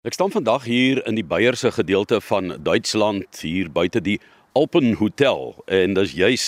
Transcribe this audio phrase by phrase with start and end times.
[0.00, 4.16] Ek staan vandag hier in die Beierse gedeelte van Duitsland hier buite die
[4.56, 6.44] Alpen Hotel en dis juis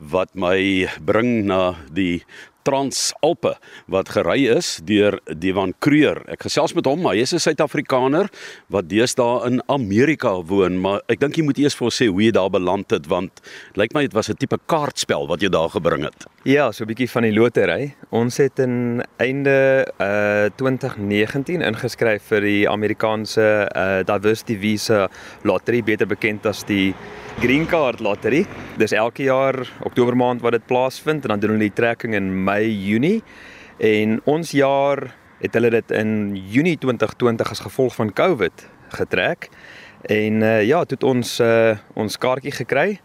[0.00, 2.22] wat my bring na die
[2.64, 3.54] Transalpe
[3.92, 6.22] wat gery is deur Devan Kreur.
[6.32, 8.30] Ek gesels met hom, hy is 'n Suid-Afrikaner
[8.68, 12.22] wat deesdae in Amerika woon, maar ek dink jy moet eers vir ons sê hoe
[12.22, 13.40] jy daar beland het want
[13.76, 16.26] lyk my dit was 'n tipe kaartspel wat jy daar gebring het.
[16.44, 17.94] Ja, so 'n bietjie van die lotery.
[18.10, 25.08] Ons het in einde uh 2019 ingeskryf vir die Amerikaanse uh Diversity Visa
[25.42, 26.94] Lottery, beter bekend as die
[27.40, 28.46] Green Card Lottery.
[28.78, 32.30] Dis elke jaar Oktober maand wat dit plaasvind en dan doen hulle die trekking in
[32.44, 33.22] Mei, Junie.
[33.78, 35.02] En ons jaar
[35.40, 39.48] het hulle dit in Junie 2020 as gevolg van COVID getrek.
[40.06, 43.00] En uh, ja, toe het ons uh, ons kaartjie gekry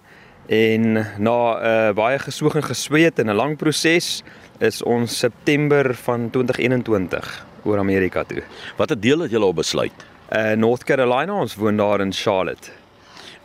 [0.50, 4.24] en na 'n uh, baie gesoog en gesweet en 'n lang proses
[4.60, 8.44] is ons September van 2021 oor Amerika toe.
[8.78, 10.06] Watter deel het julle op besluit?
[10.30, 12.79] Uh North Carolina, ons woon daar in Charlotte.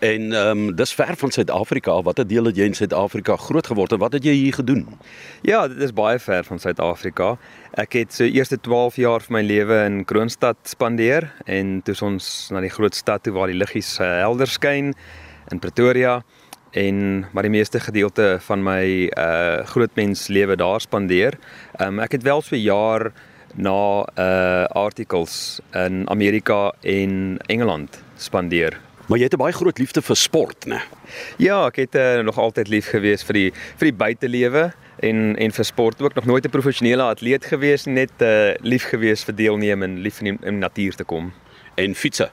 [0.05, 2.03] En ehm um, dis ver van Suid-Afrika.
[2.03, 4.83] Watter deel het jy in Suid-Afrika groot geword en wat het jy hier gedoen?
[5.49, 7.31] Ja, dit is baie ver van Suid-Afrika.
[7.81, 12.29] Ek het so eerste 12 jaar van my lewe in Kroonstad spandeer en toe ons
[12.53, 14.93] na die groot stad toe waar die liggies uh, helder skyn
[15.49, 16.19] in Pretoria
[16.77, 21.39] en maar die meeste gedeelte van my uh groot mens lewe daar spandeer.
[21.81, 23.13] Um ek het wel so 'n jaar
[23.57, 28.84] na uh artikels in Amerika en Engeland spandeer.
[29.07, 30.81] Maar jy het 'n baie groot liefde vir sport, né?
[31.37, 35.53] Ja, ek het uh, nog altyd lief gewees vir die vir die buitelewe en en
[35.53, 39.83] vir sport ook nog nooit 'n professionele atleet gewees net uh lief gewees vir deelneem
[39.83, 41.33] en lief in die, in die natuur te kom.
[41.77, 42.31] En fietsse.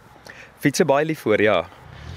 [0.60, 1.70] Fietsse baie lief voor, ja.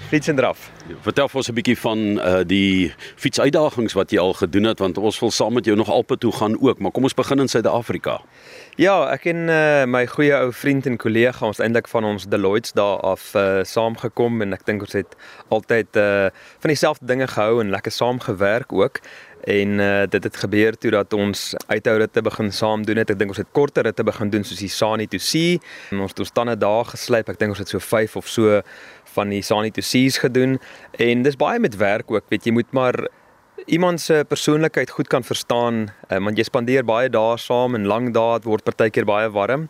[0.08, 0.70] Fiets en draf.
[1.00, 4.98] Vertel vir ons 'n bietjie van uh die fietsuitdagings wat jy al gedoen het want
[4.98, 7.48] ons wil saam met jou nog Alpe toe gaan ook, maar kom ons begin in
[7.48, 8.20] Suid-Afrika.
[8.77, 12.75] Ja, ek en uh, my goeie ou vriend en kollega ons eintlik van ons Deloitte
[12.75, 15.16] daar af uh, saamgekom en ek dink ons het
[15.48, 16.28] altyd uh
[16.60, 19.00] van dieselfde dinge gehou en lekker saamgewerk ook.
[19.45, 23.10] En uh, dit het gebeur toe dat ons uithoude te begin saam doen het.
[23.12, 25.59] Ek dink ons het korter ritte begin doen soos die Sani to See.
[25.93, 27.28] En ons het ons tande daar geslyp.
[27.28, 28.62] Ek dink ons het so 5 of so
[29.15, 30.56] van die Sani to Sees gedoen.
[30.97, 32.97] En dis baie met werk ook, weet jy moet maar
[33.71, 38.10] iemand se persoonlikheid goed kan verstaan, uh, want jy spandeer baie dae saam en lang
[38.16, 39.69] dae word partykeer baie warm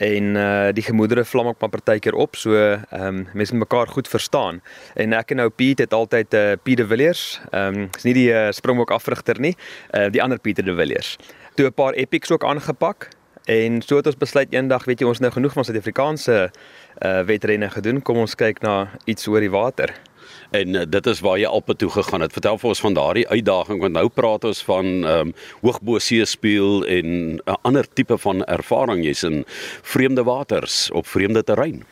[0.00, 3.86] en uh die gemoedere vlam ook maar partykeer op so ehm um, mense moet mekaar
[3.86, 4.62] goed verstaan.
[4.94, 8.14] En ek en nou Piet het altyd uh Piet de Villiers ehm um, is nie
[8.14, 9.56] die uh, springbok afrigter nie
[9.94, 11.16] uh die ander Pieter de Villiers.
[11.54, 13.08] Toe 'n paar epics ook aangepak
[13.44, 16.50] en so het ons besluit eendag weet jy ons nou genoeg van Suid-Afrikaanse
[17.04, 19.92] uh wedrenne gedoen kom ons kyk na iets oor die water
[20.50, 22.32] En uh, dit is waar jy Alpe toe gegaan het.
[22.32, 26.24] Vertel vir ons van daardie uitdaging want nou praat ons van ehm um, hoogbo see
[26.24, 29.44] speel en 'n uh, ander tipe van ervaring jy's in
[29.82, 31.84] vreemde waters op vreemde terrein.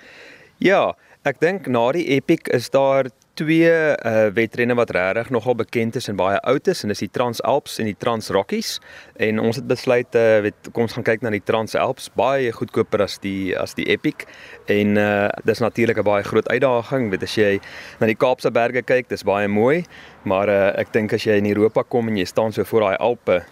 [0.59, 0.97] Ja,
[1.27, 3.09] ek dink na die Epic is daar
[3.39, 7.11] twee uh wedrenne wat regtig nogal bekend is en baie oud is en dis die
[7.15, 8.79] Transalps en die Transrockies
[9.27, 13.03] en ons het besluit uh weet kom ons gaan kyk na die Transalps baie goedkoper
[13.07, 14.27] as die as die Epic.
[14.71, 17.11] En uh dis natuurlik 'n baie groot uitdaging.
[17.11, 17.61] Weet as jy
[18.01, 19.85] na die Kaapse berge kyk dis baie mooi.
[20.25, 22.97] Maar uh ek dink as jy in Europa kom en jy staan so voor daai
[22.97, 23.43] Alpe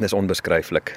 [0.00, 0.96] dis onbeskryflik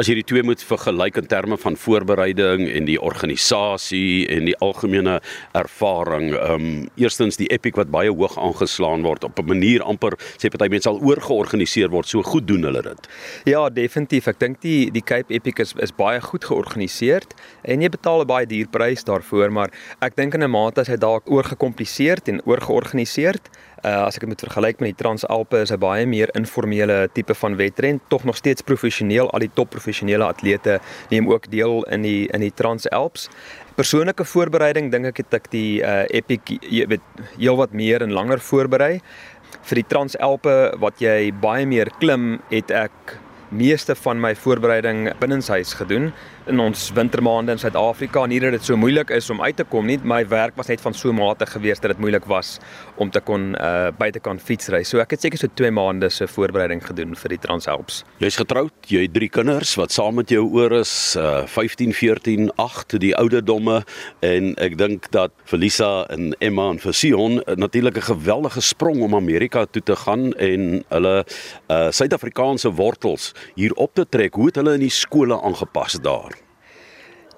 [0.00, 4.56] as jy die twee moet vergelyk in terme van voorbereiding en die organisasie en die
[4.64, 5.18] algemene
[5.58, 6.70] ervaring, ehm um,
[7.00, 10.88] eerstens die epic wat baie hoog aangeslaan word op 'n manier amper sê party mense
[10.88, 13.08] al oorgeorganiseer word, so goed doen hulle dit.
[13.44, 14.26] Ja, definitief.
[14.26, 17.22] Ek dink die die Cape Epic is is baie goed georganiseer
[17.62, 19.70] en jy betaal 'n baie duur prys daarvoor, maar
[20.00, 23.36] ek dink in 'n mate as hy dalk oorgekompliseer en oorgeorganiseer
[23.82, 27.34] Uh, as ek dit met vergelyk met die Transalpe is 'n baie meer informele tipe
[27.34, 29.30] van wedren, tog nog steeds professioneel.
[29.30, 30.78] Al die top professionele atlete
[31.10, 33.28] neem ook deel in die in die Transalps.
[33.74, 37.02] Persoonlike voorbereiding dink ek het ek die uh, Epic jy weet
[37.38, 39.00] heelwat meer en langer voorberei.
[39.62, 43.18] Vir die Transalpe wat jy baie meer klim, het ek
[43.52, 46.12] meeste van my voorbereiding binnenshuis gedoen
[46.50, 48.24] in ons wintermaande in Suid-Afrika.
[48.26, 50.82] Nie dat dit so moeilik is om uit te kom nie, my werk was net
[50.82, 52.56] van so mate gewees dat dit moeilik was
[53.02, 54.82] om te kon uh buite kan fietsry.
[54.86, 58.02] So ek het seker so 2 maande se voorbereiding gedoen vir die Transalps.
[58.22, 62.50] Jy's getroud, jy het 3 kinders wat saam met jou oor is, uh 15, 14,
[62.62, 63.82] 8 die ouderdomme
[64.26, 69.14] en ek dink dat Felisa en Emma en Fasion uh, natuurlik 'n geweldige sprong om
[69.14, 71.16] Amerika toe te gaan en hulle
[71.68, 74.34] uh Suid-Afrikaanse wortels hier op te trek.
[74.34, 76.31] Hoe het hulle in die skole aangepas daar?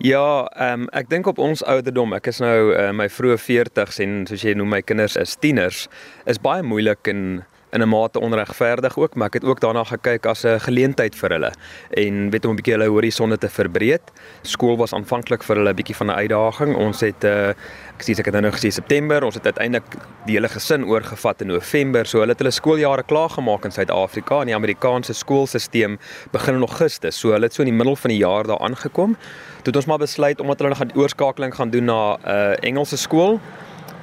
[0.02, 4.00] Ja, ehm um, ek dink op ons ouderdom, ek is nou uh, my vroeë 40s
[4.02, 5.85] en soos jy noem my kinders is tieners,
[6.26, 7.44] is baie moeilik in
[7.75, 11.31] in 'n mate onregverdig ook, maar ek het ook daarna gekyk as 'n geleentheid vir
[11.31, 11.53] hulle
[11.91, 14.03] en weet om 'n bietjie hulle horisonne te verbreek.
[14.43, 16.76] Skool was aanvanklik vir hulle 'n bietjie van 'n uitdaging.
[16.76, 17.55] Ons het uh
[17.94, 19.85] ek sê ek het nou gesê September, ons het uiteindelik
[20.26, 22.06] die hele gesin oorgevat in November.
[22.06, 25.97] So hulle het hulle skooljare klaar gemaak in Suid-Afrika en die Amerikaanse skoolstelsel
[26.32, 27.19] begin in Augustus.
[27.19, 29.17] So hulle het so in die middel van die jaar daar aangekom.
[29.62, 32.97] Toe het ons maar besluit omdat hulle gaan oorskakeling gaan doen na 'n uh, Engelse
[32.97, 33.41] skool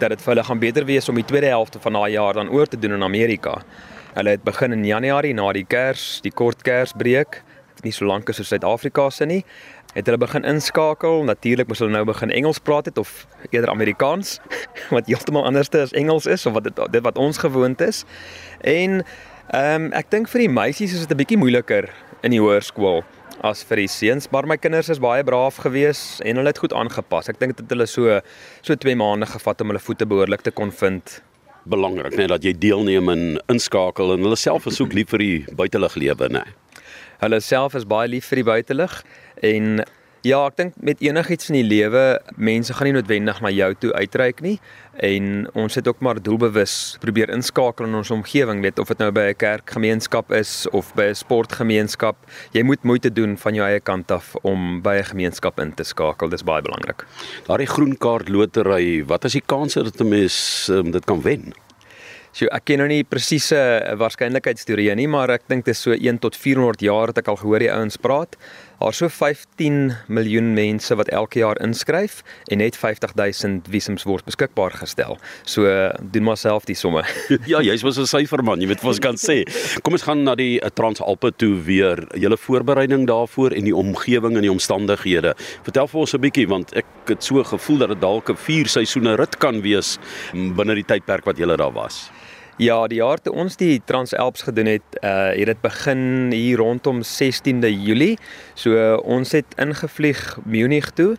[0.02, 2.50] dat dit vir hulle gaan beter wees om die tweede helfte van daai jaar dan
[2.50, 3.62] oor te doen in Amerika.
[4.14, 7.42] Hulle het begin in Januarie na die Kers, die kort Kersbreek,
[7.86, 9.42] nie so lank as in Suid-Afrika se nie.
[9.96, 11.24] Het hulle begin inskakel.
[11.28, 14.38] Natuurlik moes hulle nou begin Engels praat het of eerder Amerikaans
[14.96, 18.06] wat heeltemal anders is as Engels is of wat dit dit wat ons gewoond is.
[18.62, 19.02] En
[19.52, 21.90] ehm um, ek dink vir die meisies is dit 'n bietjie moeiliker
[22.22, 23.02] in die hoërskool
[23.42, 26.76] as vir die seuns, maar my kinders is baie braaf gewees en hulle het goed
[26.78, 27.30] aangepas.
[27.32, 28.20] Ek dink dit het hulle so
[28.62, 31.20] so 2 maande gevat om hulle voete behoorlik te kon vind.
[31.70, 33.24] Belangrik net dat jy deelneem en
[33.54, 36.46] inskakel en hulle self is ook lief vir die buitelug lewe, né?
[37.22, 39.02] Hulle self is baie lief vir die buitelug
[39.46, 39.84] en
[40.22, 43.90] Ja, ek dink met enigiets in die lewe, mense gaan nie noodwendig na jou toe
[43.98, 44.60] uitreik nie
[45.02, 49.10] en ons het ook maar doelbewus probeer inskakel in ons omgewing, weet of dit nou
[49.10, 52.16] by 'n kerkgemeenskap is of by 'n sportgemeenskap.
[52.54, 55.84] Jy moet moeite doen van jou eie kant af om by 'n gemeenskap in te
[55.84, 56.30] skakel.
[56.30, 57.04] Dis baie belangrik.
[57.48, 61.54] Daardie groen kaart lotery, wat is die kans dat 'n mens um, dit kan wen?
[62.32, 63.58] So ek ken nou nie presiese
[64.00, 67.36] waarskynlikheidsteorieë nie, maar ek dink dit is so 1 tot 400 jaar het ek al
[67.36, 68.38] gehoor die ouens praat.
[68.82, 74.74] Daar so 15 miljoen mense wat elke jaar inskryf en net 50000 visums word beskikbaar
[74.74, 75.20] gestel.
[75.46, 75.70] So
[76.02, 77.04] doen maar self die somme.
[77.52, 79.44] ja, jy's mos 'n syferman, jy weet wat ons kan sê.
[79.86, 82.02] Kom ons gaan na die eh, Transalpe toe weer.
[82.18, 85.36] Julle voorbereiding daarvoor en die omgewing en die omstandighede.
[85.62, 88.66] Vertel vir ons 'n bietjie want ek het so gevoel dat dit dalk 'n 4
[88.66, 90.00] seisoene rit kan wees
[90.34, 92.10] binne die tydperk wat julle daar was.
[92.62, 97.00] Ja, die jaar toe ons die Transalps gedoen het, uh het dit begin hier rondom
[97.02, 98.20] 16de Julie.
[98.54, 101.16] So uh, ons het ingevlieg Munich toe,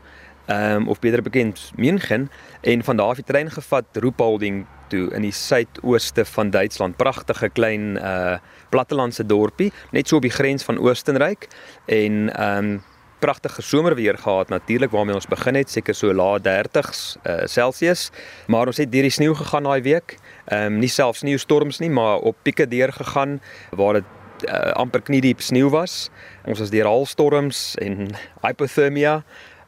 [0.47, 2.31] ehm um, of beter bekend München
[2.61, 6.97] en van daar af die trein gevat Ruhpolding toe in die suidooste van Duitsland.
[6.97, 8.39] Pragtige klein uh
[8.71, 11.49] plattelandse dorpie, net so op die grens van Oostenryk
[11.87, 12.83] en ehm um,
[13.23, 18.11] pragtige somerweer gehad natuurlik waarmee ons begin het seker so laat 30s uh, Celsius
[18.51, 21.91] maar ons het deur die sneeu gegaan daai week ehm um, nie selfs sneeustorms nie
[21.91, 23.41] maar op pieke deur gegaan
[23.71, 24.05] waar dit
[24.49, 26.11] uh, amper kniediep sneeu was.
[26.45, 28.11] Ons was deur haalstorms en
[28.45, 29.23] hypothermia.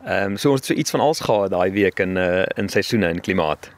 [0.04, 2.68] Ehm um, so ons het so iets van alles gehad daai week in uh, in
[2.68, 3.70] seisoene en klimaat.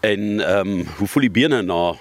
[0.00, 1.94] En ehm um, hoe voel die bene na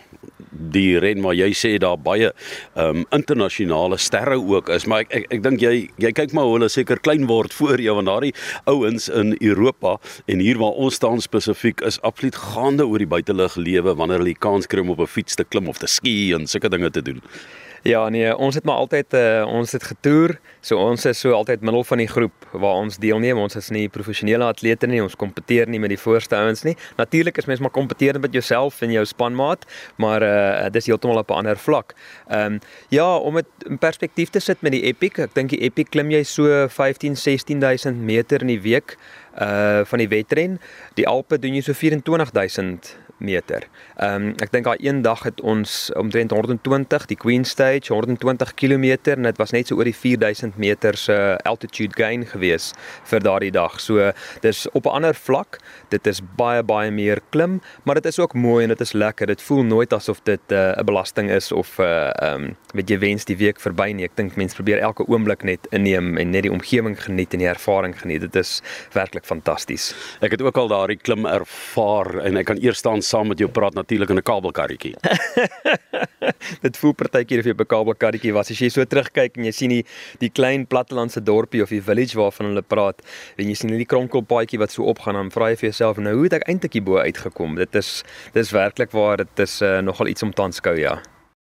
[0.51, 5.15] die ren maar jy sê daar baie ehm um, internasionale sterre ook is maar ek
[5.21, 8.11] ek, ek dink jy jy kyk maar hoe hulle seker klein word voor jou want
[8.11, 8.33] daardie
[8.65, 13.55] ouens in Europa en hier waar ons staan spesifiek is absoluut gaande oor die buitelug
[13.55, 16.33] lewe wanneer hulle die kans kry om op 'n fiets te klim of te ski
[16.33, 17.21] en sulke dinge te doen.
[17.81, 20.35] Ja nee, ons het maar altyd uh, ons het getoer.
[20.61, 23.39] So ons is so altyd middel van die groep waar ons deelneem.
[23.41, 24.99] Ons is nie professionele atlete nie.
[25.01, 26.75] Ons kompeteer nie met die voorste ouens nie.
[26.99, 29.65] Natuurlik is mens maar kompeteer met jouself en jou spanmaat,
[29.97, 31.95] maar uh dis heeltemal op 'n ander vlak.
[32.29, 35.61] Ehm um, ja, om dit in perspektief te sit met die Epic, ek dink die
[35.65, 38.97] Epic klim jy so 15 16000 meter in die week
[39.41, 40.59] uh van die wedren.
[40.93, 43.67] Die Alpe doen jy so 24000 meter.
[43.97, 48.53] Ehm um, ek dink daai een dag het ons omtrent 120 die Queen Stage 120
[48.53, 52.71] km en dit was net so oor die 4000 meter se uh, altitude gain gewees
[53.09, 53.79] vir daardie dag.
[53.79, 55.59] So dis op 'n ander vlak.
[55.89, 59.27] Dit is baie baie meer klim, maar dit is ook mooi en dit is lekker.
[59.27, 62.55] Dit voel nooit asof dit uh, 'n uh, belasting is of 'n uh, ehm um,
[62.73, 64.05] weet jy wens die week verby nie.
[64.05, 67.47] Ek dink mense probeer elke oomblik net inneem en net die omgewing geniet en die
[67.47, 68.21] ervaring geniet.
[68.21, 68.61] Dit is
[68.93, 69.91] werklik fantasties.
[70.21, 73.49] Ek het ook al daardie klim ervaar en ek kan eers staan saam met jou
[73.51, 74.95] praat natuurlik in 'n kabelkarretjie.
[76.65, 78.51] dit voel partykeer of jy op 'n kabelkarretjie was.
[78.51, 79.85] As jy so terugkyk en jy sien die
[80.19, 83.01] die klein plattelandse dorpie of die village waarvan hulle praat,
[83.37, 86.27] en jy sien die kronkelpaadjie wat so opgaan, dan vra jy vir jouself, nou hoe
[86.29, 87.55] het ek eintlik hier bo uitgekom?
[87.55, 88.03] Dit is
[88.33, 91.01] dis werklik waar dit is uh, nogal iets om te aanskou, ja.